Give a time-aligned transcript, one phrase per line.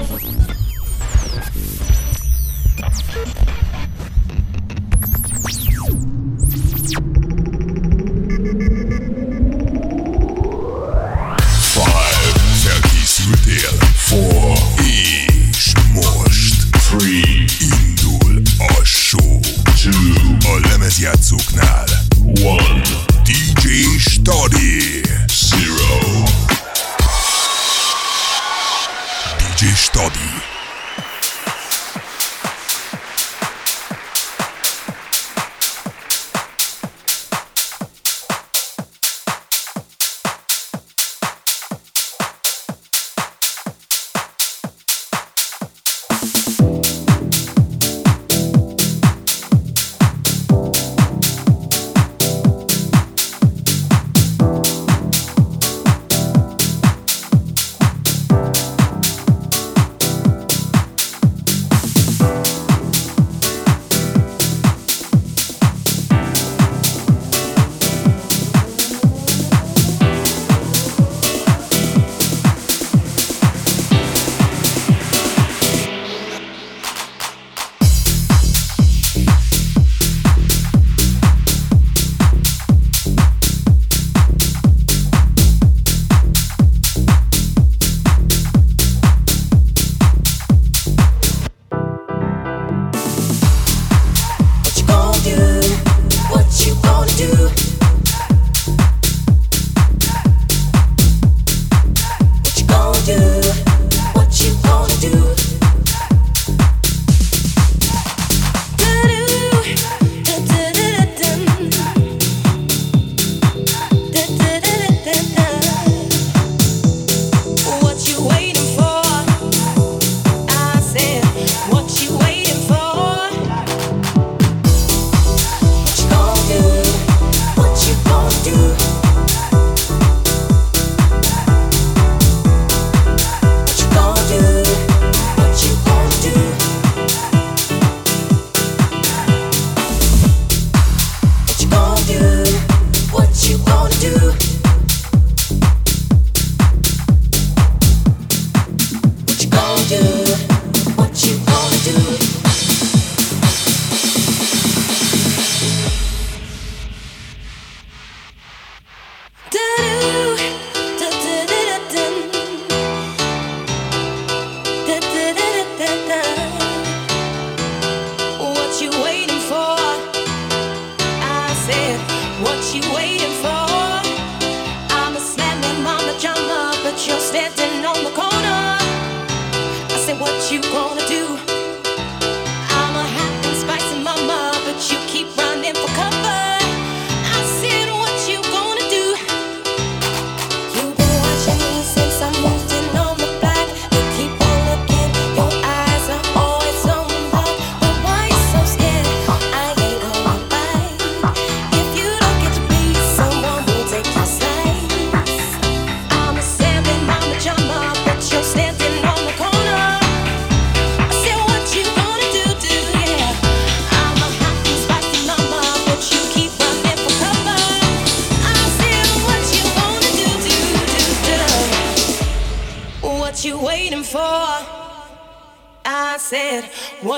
[0.00, 0.22] Thank
[7.24, 7.29] you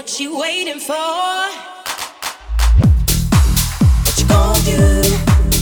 [0.03, 0.95] What you waiting for?
[4.03, 5.03] What you gonna do?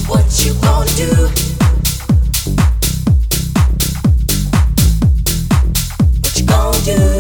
[0.08, 1.28] What you gonna do?
[6.22, 7.19] What you gonna do?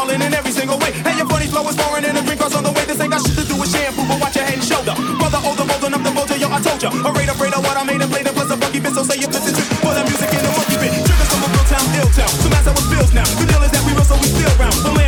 [0.00, 0.92] ballin' in every single way.
[1.04, 2.84] And your funny flow is foreign and the drink goes on the way.
[2.88, 4.94] This ain't got shit to do with shampoo, but watch your head and shoulder.
[5.20, 6.88] Brother, older, bolder, up the bolder, yo, I told ya.
[6.88, 9.20] Afraid, afraid of what I made and played and plus a funky bit, so say
[9.20, 10.92] you this is for that music in the monkey bit.
[11.04, 12.32] Trigger from a real town, ill town.
[12.40, 13.12] Some ass I was built.
[13.12, 13.28] now.
[13.36, 14.99] The deal is that we roll, so we still round.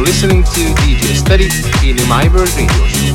[0.00, 1.48] Listening to DJ Study
[1.88, 3.13] in my radio show.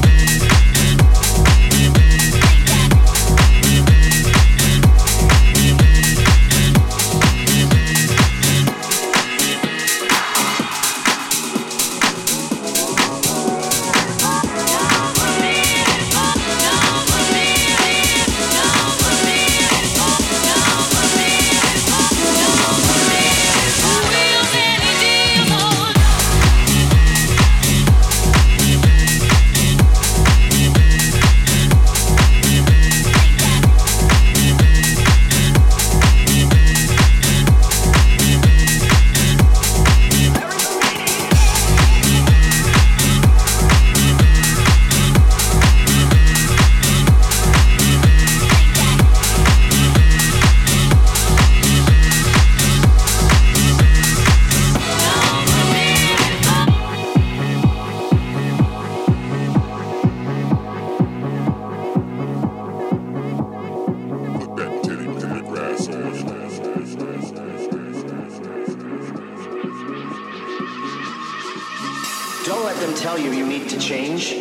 [72.50, 74.32] Don't let them tell you you need to change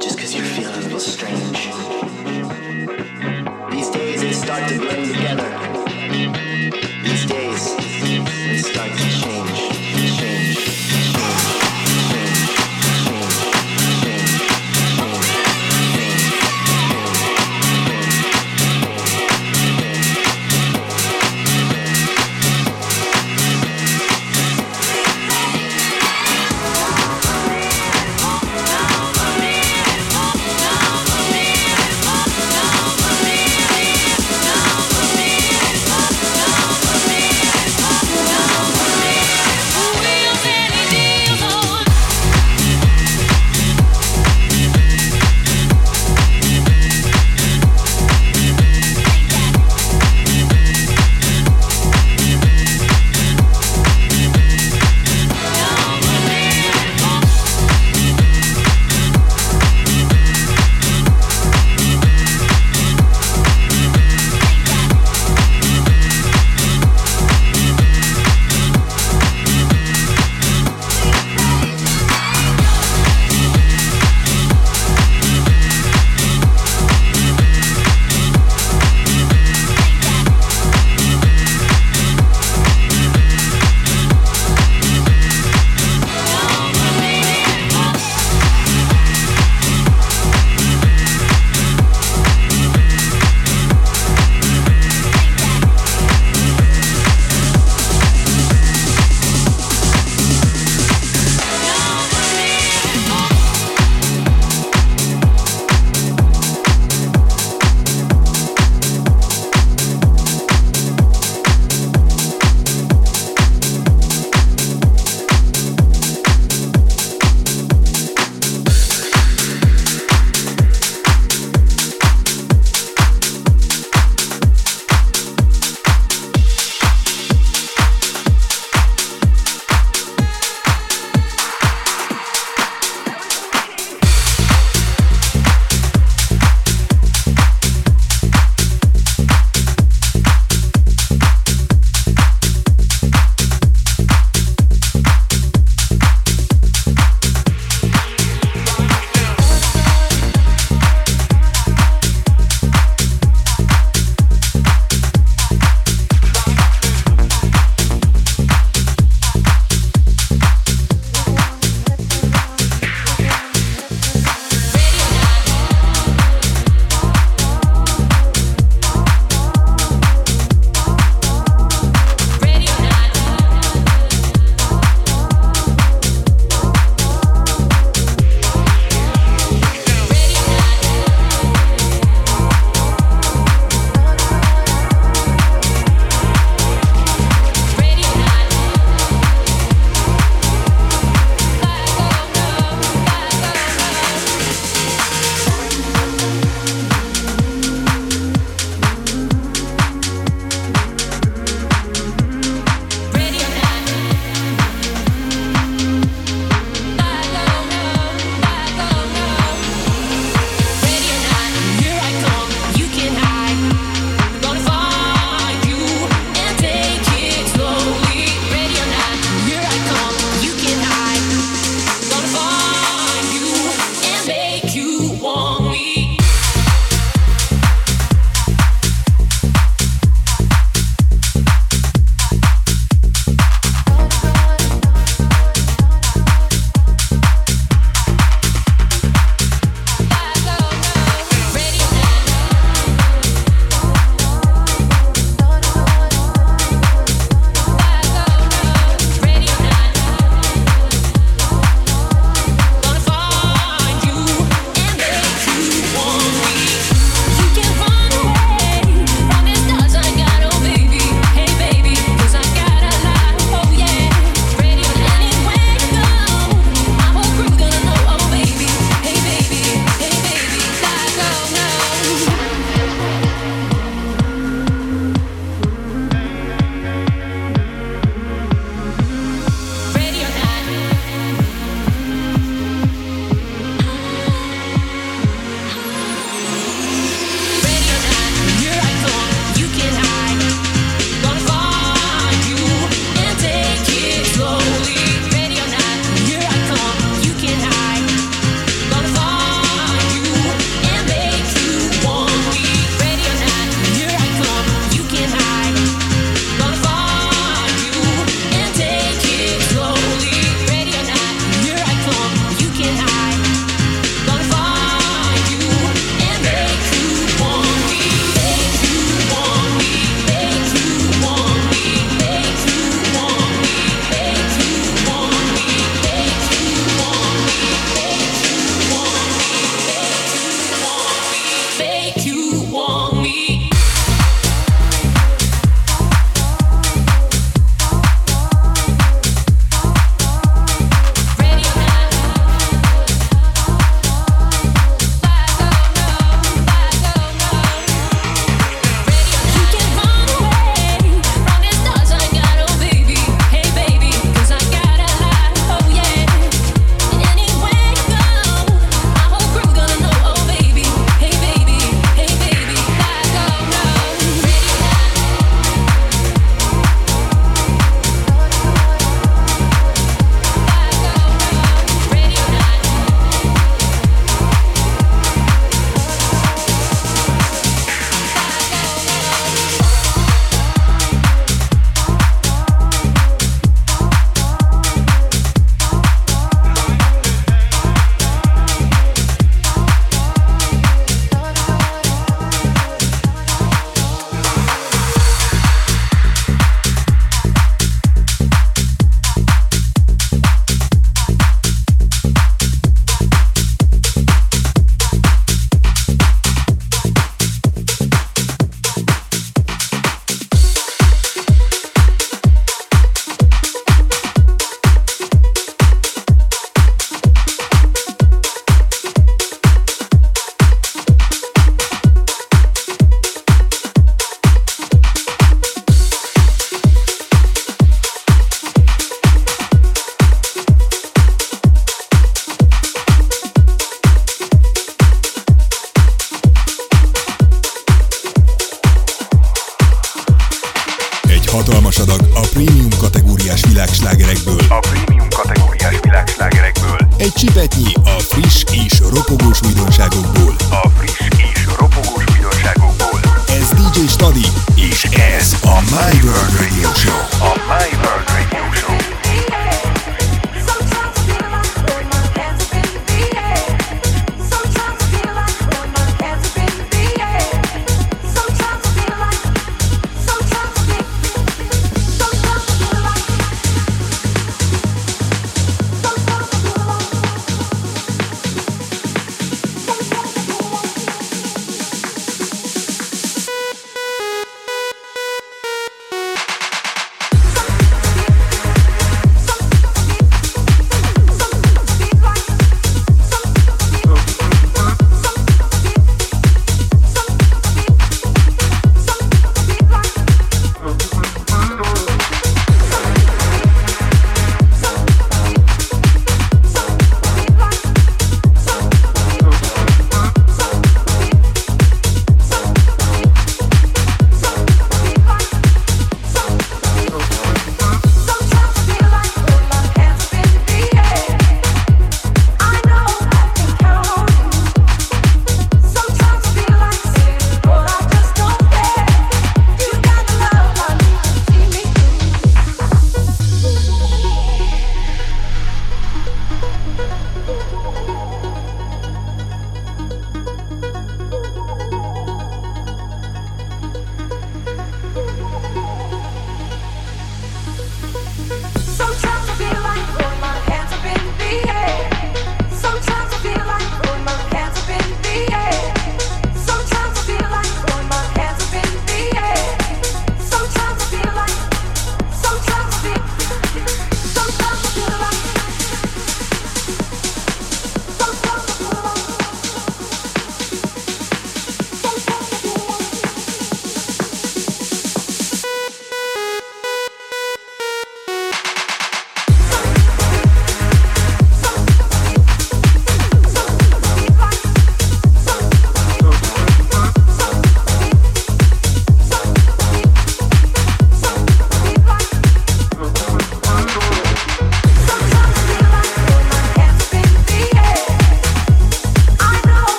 [0.00, 1.68] just because you're feeling a little strange.
[3.70, 5.03] These days they start to blame.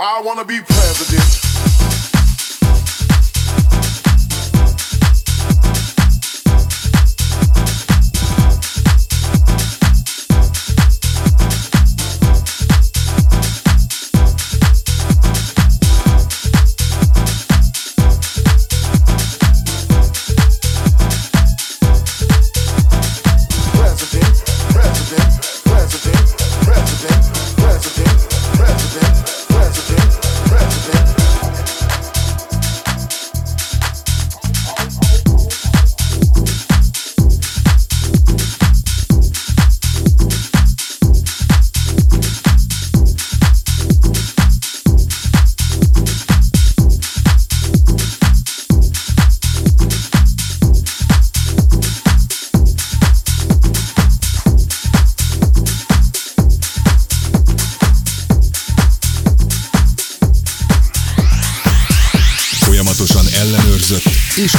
[0.00, 2.17] I wanna be president.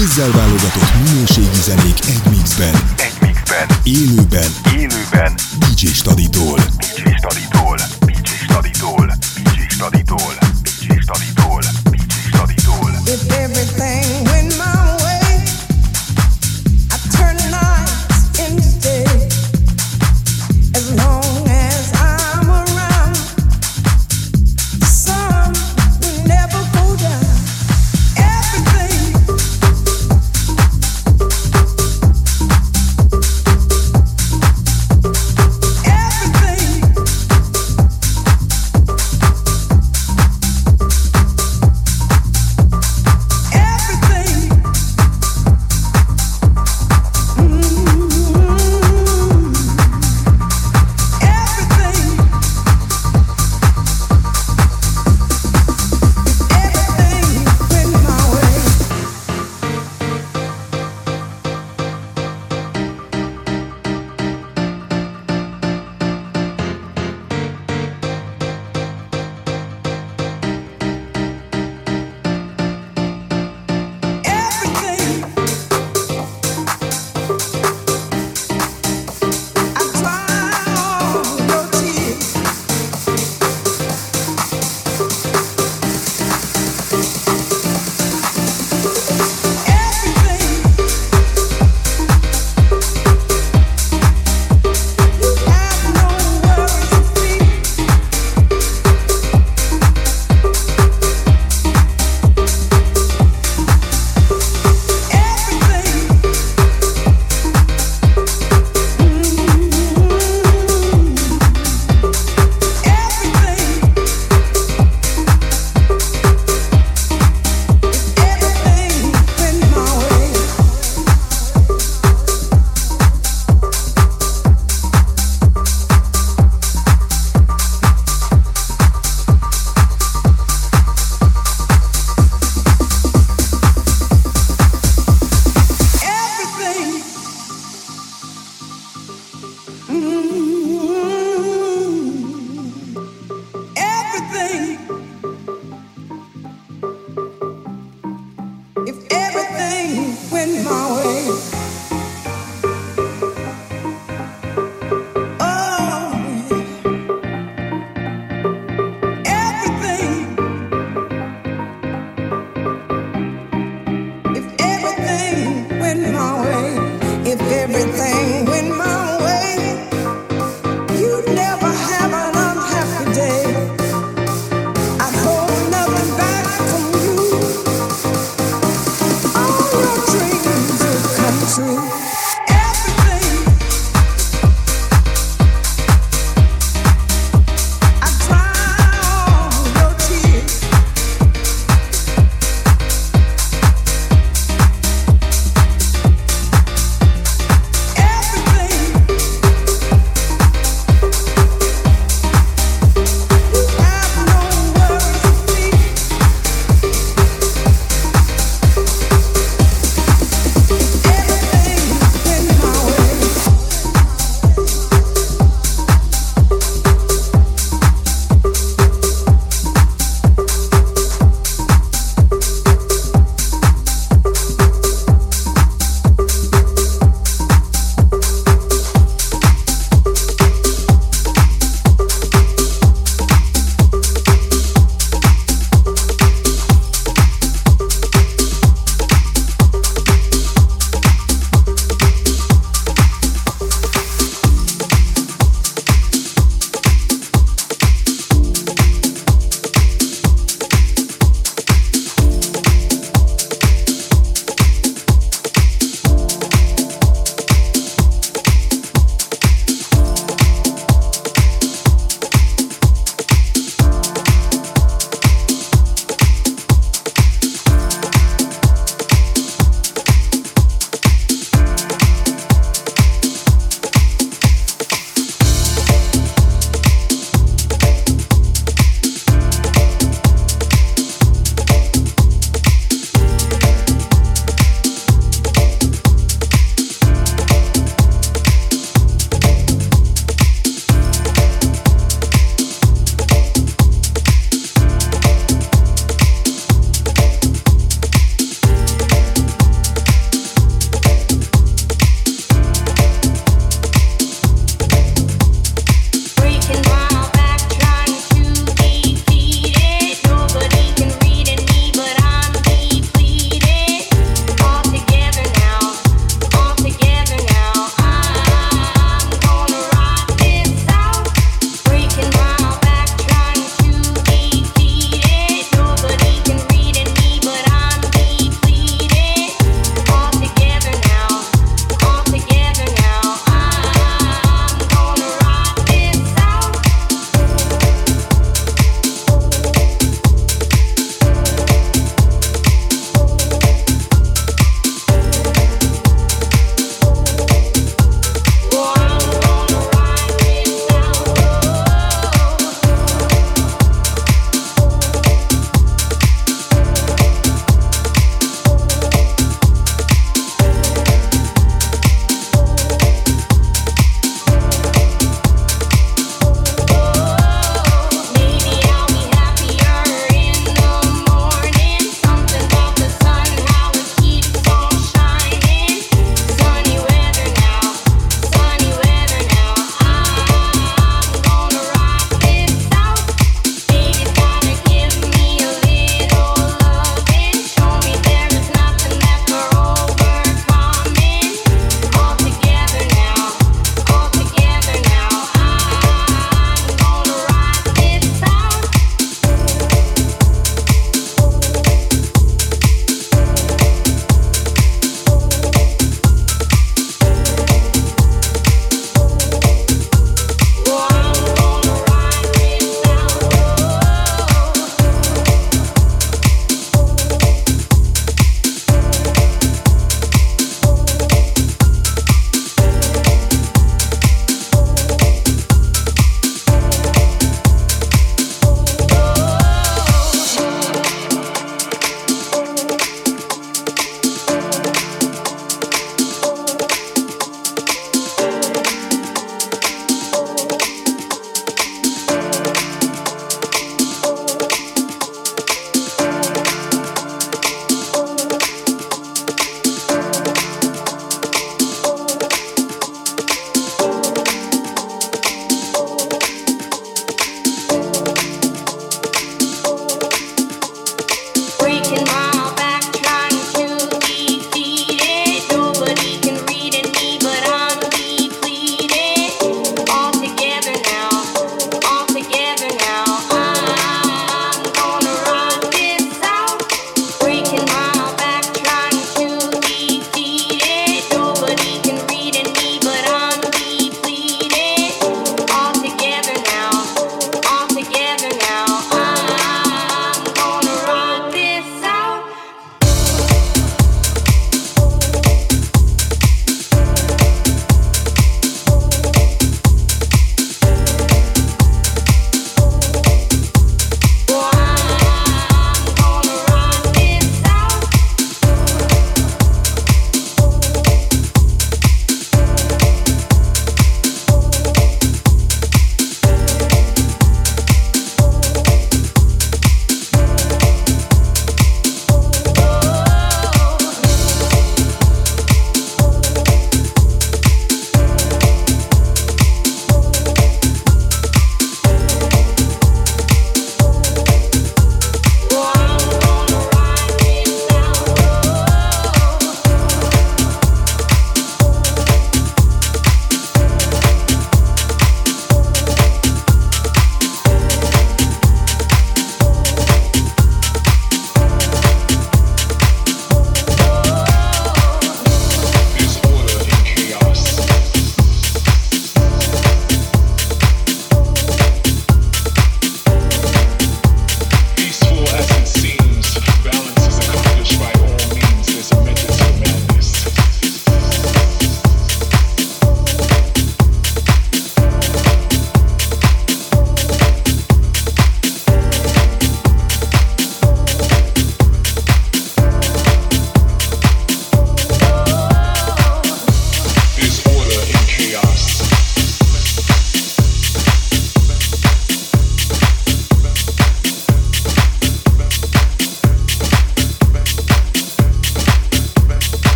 [0.00, 2.74] kézzel válogatott minőségi zenék egy mixben.
[2.96, 3.66] Egy mixben.
[3.82, 4.50] Élőben.
[4.74, 5.34] Élőben.
[5.58, 6.58] DJ Staditól.
[6.78, 7.76] DJ Staditól.
[8.00, 9.12] DJ Staditól.
[9.42, 10.39] DJ Staditól.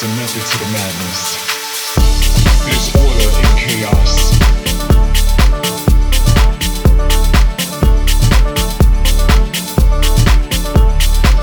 [0.00, 1.20] There's a method to the madness.
[2.62, 4.12] There's order in chaos.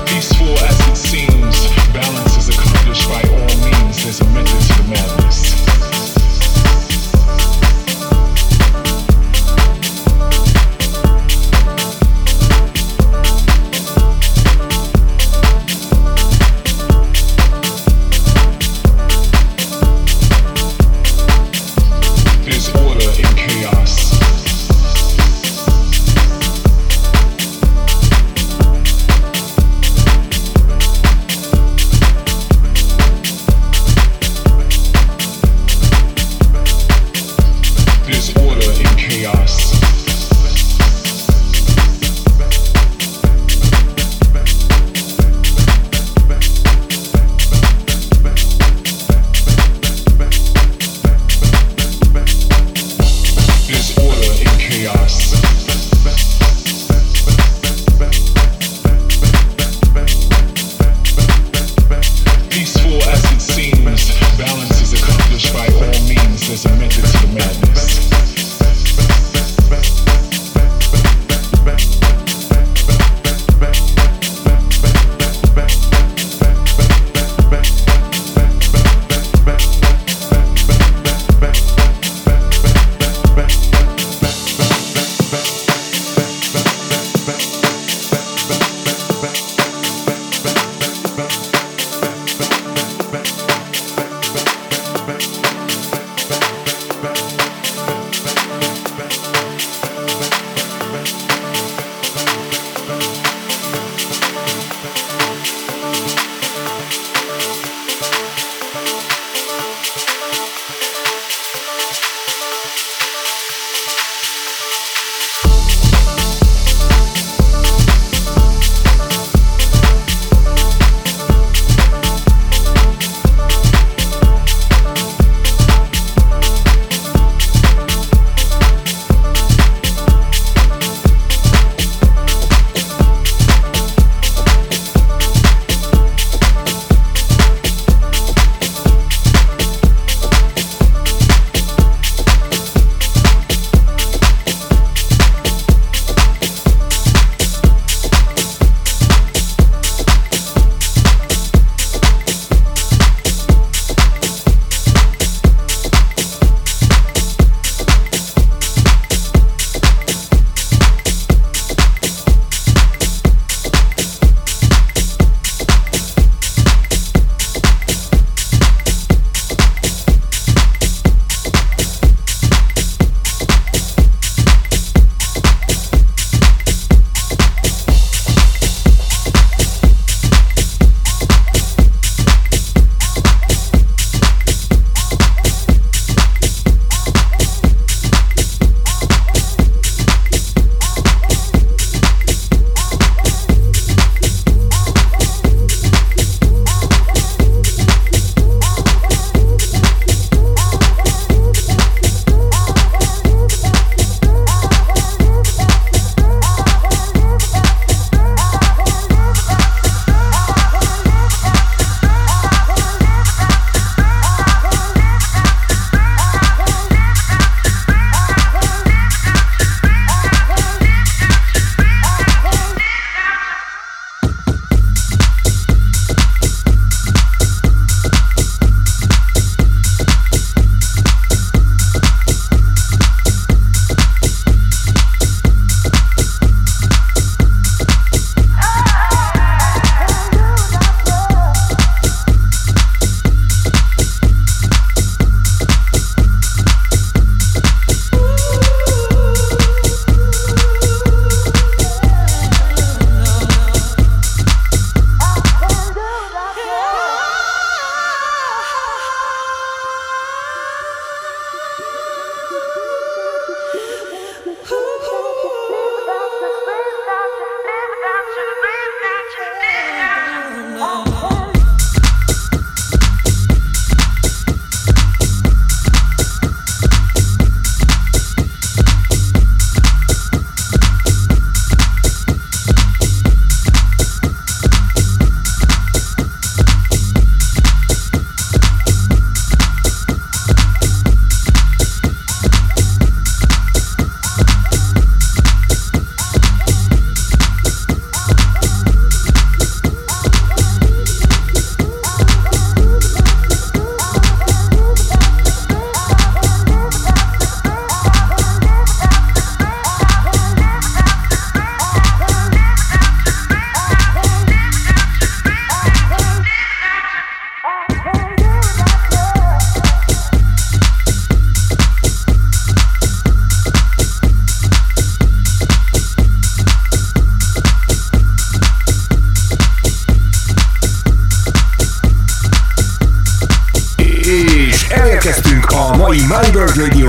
[0.06, 4.02] Peaceful as it seems, balance is accomplished by all means.
[4.02, 5.25] There's a method to the madness.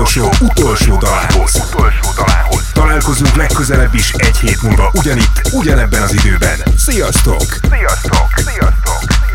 [0.08, 1.54] Show utolsó dalához.
[1.54, 2.70] Utolsó dalához.
[2.72, 6.58] Találkozunk legközelebb is egy hét múlva ugyanitt, ugyanebben az időben.
[6.76, 7.42] Sziasztok!
[7.70, 8.28] Sziasztok!
[8.36, 8.52] Sziasztok!
[8.52, 9.27] Sziasztok!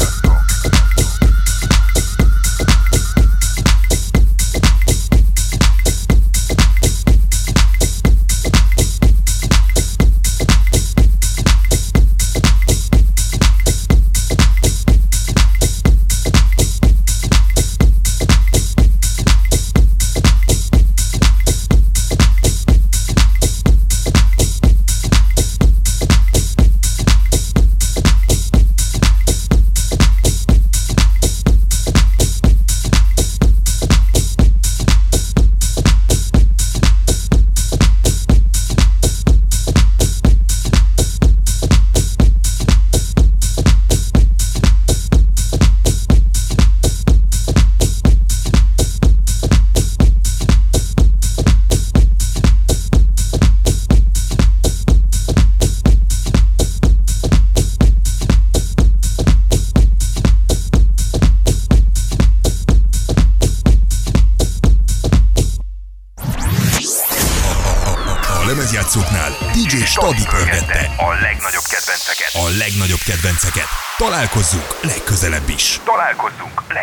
[74.33, 75.79] Találkozzunk legközelebb is.
[75.83, 76.82] Találkozzunk legközelebb.